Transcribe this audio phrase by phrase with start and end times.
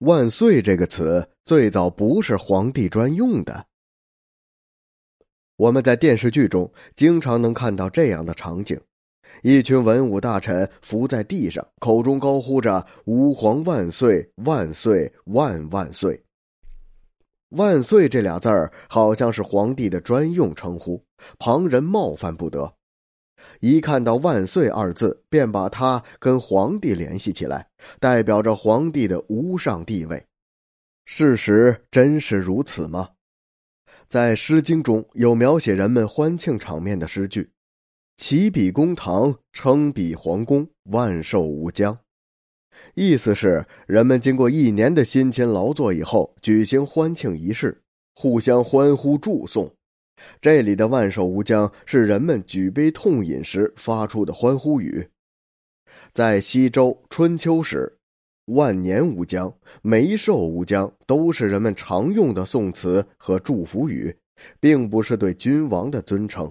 [0.00, 3.66] 万岁这个词最早不是皇帝专用的。
[5.56, 8.80] 我们在电视剧中经常能看到这样的场景：
[9.42, 16.24] 一群文武大臣伏在地上，口中高呼着“吾皇万岁，万岁，万万岁”。
[17.50, 21.04] 万岁这俩字儿好像是皇帝的专用称呼，
[21.38, 22.74] 旁人冒犯不得。
[23.60, 27.68] 一看到“万岁”二字，便把它跟皇帝联系起来，
[27.98, 30.24] 代表着皇帝的无上地位。
[31.04, 33.10] 事实真是如此吗？
[34.08, 37.50] 在《诗经》中有描写人们欢庆场面的诗句
[38.16, 41.96] ：“启比公堂，称比皇宫，万寿无疆。”
[42.94, 47.78] 意思是人们经过一年的辛勤劳作以后，举行欢庆仪式，
[48.14, 49.70] 互相欢呼祝颂。
[50.40, 55.06] 这里的“万寿无疆”是人们举杯痛饮时发出的欢呼语。
[56.12, 57.92] 在西周春秋时
[58.46, 59.52] ，“万年无疆
[59.82, 64.14] ”“梅寿无疆”都是人们常用的宋词和祝福语，
[64.58, 66.50] 并不是对君王的尊称。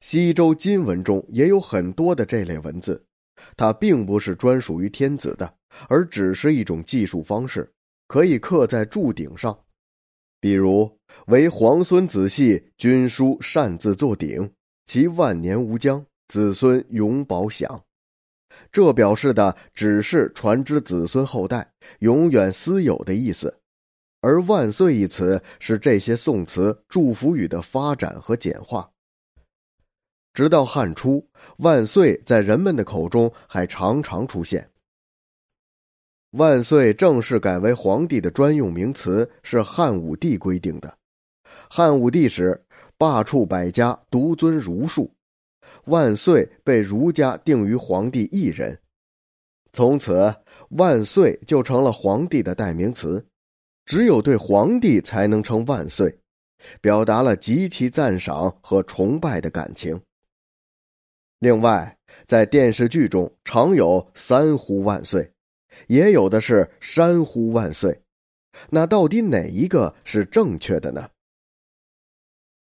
[0.00, 3.04] 西周金文中也有很多的这类文字，
[3.56, 5.52] 它并不是专属于天子的，
[5.88, 7.68] 而只是一种记数方式，
[8.06, 9.58] 可以刻在柱顶上。
[10.40, 10.90] 比如
[11.26, 14.50] 为皇孙子系君书擅自作鼎，
[14.86, 17.82] 其万年无疆，子孙永保享。
[18.70, 21.68] 这表示的只是传之子孙后代
[22.00, 23.56] 永远私有的意思，
[24.20, 28.88] 而“万岁”一词是这些宋词祝福语的发展和简化。
[30.34, 31.24] 直到汉初
[31.58, 34.68] ，“万岁”在人们的口中还常常出现。
[36.32, 40.94] 万岁正式改为皇帝的专用名词，是汉武帝规定的。
[41.70, 42.62] 汉武帝时，
[42.98, 45.10] 罢黜百家，独尊儒术。
[45.84, 48.78] 万岁被儒家定于皇帝一人，
[49.72, 50.34] 从此
[50.70, 53.24] 万岁就成了皇帝的代名词。
[53.86, 56.14] 只有对皇帝才能称万岁，
[56.82, 59.98] 表达了极其赞赏和崇拜的感情。
[61.38, 61.96] 另外，
[62.26, 65.32] 在电视剧中常有三呼万岁。
[65.86, 68.00] 也有的是山呼万岁，
[68.70, 71.08] 那到底哪一个是正确的呢？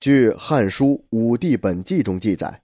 [0.00, 2.62] 据《汉书·武帝本纪》中记载，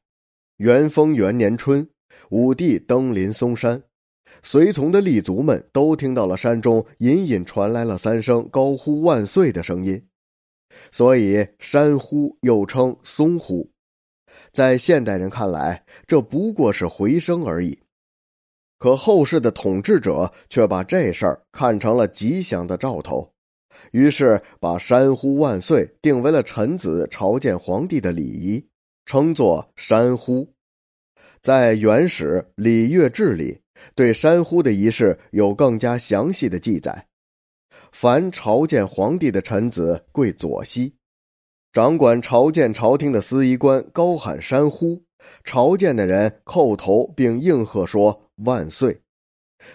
[0.57, 1.87] 元丰元年春，
[2.31, 3.83] 武帝登临嵩山，
[4.43, 10.03] 随从的立卒们都听到了山中隐隐传来了三声高呼万岁的声音，
[10.91, 13.71] 所以山呼又称松呼。
[14.53, 17.79] 在现代人看来，这不过是回声而已。
[18.79, 23.33] 可后世的统治者却把这事儿看成了吉祥的兆头，
[23.93, 28.63] 于是把“山呼万岁”定为了臣子朝见皇帝的礼仪，
[29.07, 30.47] 称作“山呼”。
[31.41, 33.59] 在《元始礼乐志》里，
[33.95, 37.07] 对山呼的仪式有更加详细的记载：
[37.93, 40.95] 凡朝见皇帝的臣子跪左膝，
[41.73, 45.03] 掌管朝见朝廷的司仪官高喊“山呼”，
[45.45, 48.26] 朝见的人叩头并应和说。
[48.37, 49.03] 万岁！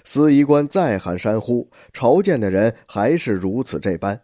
[0.03, 4.23] 司仪官再喊山呼，朝见的人还是如此这般。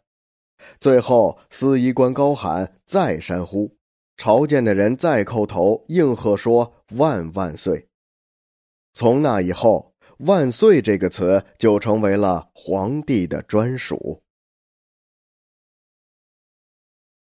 [0.80, 3.76] 最后，司仪官高喊再山呼，
[4.16, 7.88] 朝见的人再叩头应和说万万岁。
[8.94, 14.24] 从那以后，万岁这个词就成为了皇帝的专属。